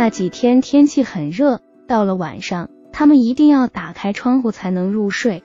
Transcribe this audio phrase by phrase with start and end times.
[0.00, 5.42] 那几天天气很热，到了晚上，他们一定要打开窗户才能入睡。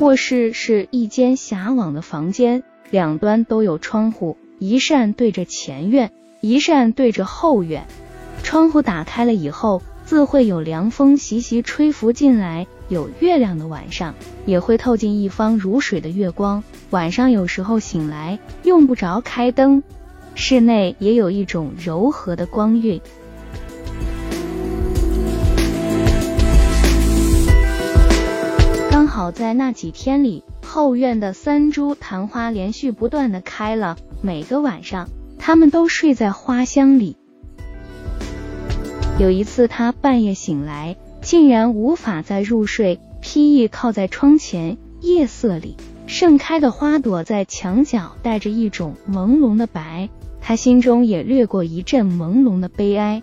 [0.00, 6.10] 卧室是一间狭网的房间，两端都有窗户，一扇对着前院，
[6.40, 7.86] 一扇对着后院。
[8.42, 12.66] 窗户打开了以后，自会有凉风习习吹拂进来。
[12.88, 16.64] 有月亮的晚上，也会透进一方如水的月光。
[16.90, 19.84] 晚上有时候醒来用不着开灯，
[20.40, 23.00] 室内也有一种柔和的光晕。
[28.88, 37.16] 刚好在那几天里，后院的三株昙花连续不断的开了，每个晚上他们都睡在花香里。
[39.18, 40.96] 有一次，他半夜醒来。
[41.20, 45.76] 竟然无法再入睡，披翼靠在窗前，夜色里
[46.08, 50.08] 盛开的花朵在墙角带着一种朦胧的白，
[50.40, 53.22] 他心中也掠过一阵朦胧的悲哀。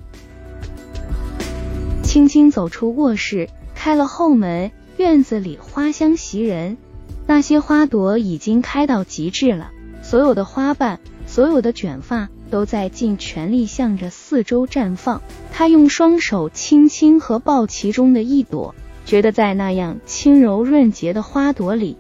[2.04, 6.78] 轻轻走出卧室，开了后门，院子里花香袭人，
[7.26, 9.72] 那些花朵已经开到极致了，
[10.04, 12.30] 所有的花瓣，所有的卷发。
[12.52, 15.24] 都在尽全力向着四周绽放。
[15.52, 21.98] 他用双手轻轻和抱其中的一朵，觉得在那样轻柔润洁的花朵里，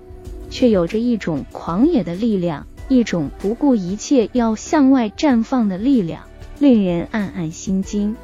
[0.55, 6.21] 却有着一种狂野的力量，一种不顾一切要向外绽放的力量，
[6.59, 8.15] 令人暗暗心惊。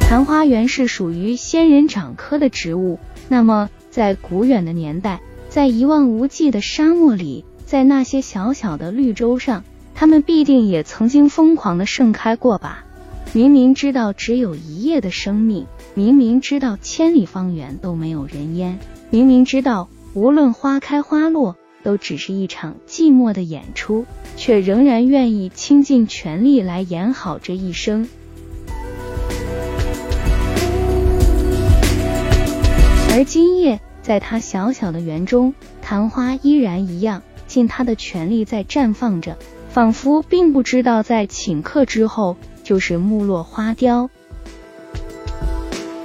[0.00, 7.44] 昙花原是属于仙人掌科的植物，那么在古远的年代，在一望无际的沙漠里。
[7.66, 9.62] 在那些小小的绿洲上，
[9.94, 12.86] 它们必定也曾经疯狂的盛开过吧？
[13.34, 18.78] 明明知道只有一夜的生命，明明知道千里方圆都没有人烟，
[19.10, 28.08] 明明知道无论花开花落都只是一场寂寞的演出，却仍然愿意倾尽全力来演好这一生。
[33.12, 35.52] 而今夜，在他小小的园中，
[35.82, 37.22] 昙花依然一样。
[37.46, 39.38] 尽他的全力在绽放着，
[39.70, 42.36] 仿佛并不知道在顷刻之后
[42.68, 44.10] 就是木落花凋。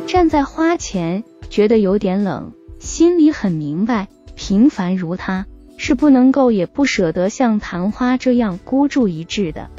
[0.08, 9.70] 站在花前，觉得有点冷，心里很明白，平凡如他，是不能够也不舍得像昙花这样孤注一掷的。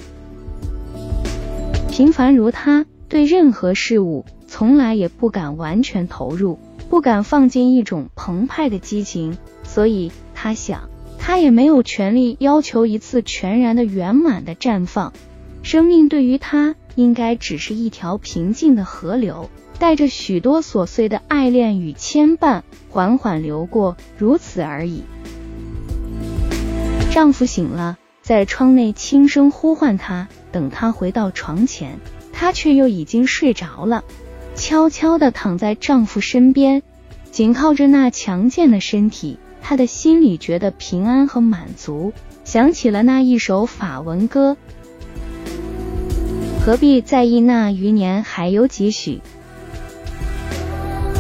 [1.91, 6.59] 平凡如他，对任何事物从来也不敢完全投入，
[6.91, 10.91] 不敢放进一种澎湃的激情，所以他想。
[11.19, 15.15] 他也没有权利要求一次全然的圆满的绽放。
[15.65, 19.49] 生命对于他，应该只是一条平静的河流，
[19.79, 22.61] 带着许多琐碎的爱恋与牵绊，
[22.91, 25.05] 缓缓流过，如此而已。
[27.11, 31.99] 丈夫醒了，在窗内轻声呼唤她，等她回到床前，
[32.31, 34.05] 她却又已经睡着了，
[34.55, 36.83] 悄悄地躺在丈夫身边，
[37.31, 39.39] 紧靠着那强健的身体。
[39.63, 42.13] 他的心里觉得平安和满足，
[42.45, 44.59] 想起了那一首法文歌：
[46.65, 49.21] 何必在意那余年还有几许？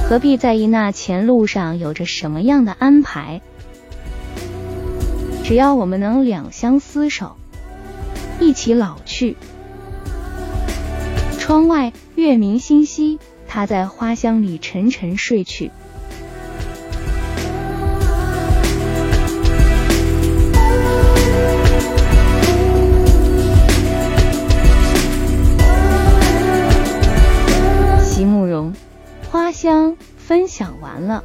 [0.09, 3.43] 何必在意那前路上有着什么样的安排？
[5.44, 7.37] 只要我们能两相厮守，
[8.41, 9.37] 一起老去。
[11.38, 15.71] 窗外月明星稀，他在花香里沉沉睡去。
[29.30, 31.24] 花香分享完了。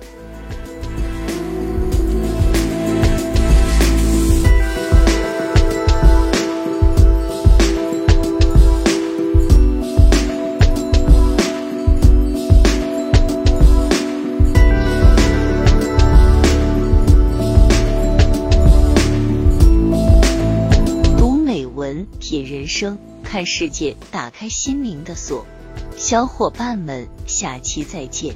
[21.17, 25.45] 读美文，品人生，看世界，打开心灵的锁。
[25.95, 28.35] 小伙伴们，下期再见。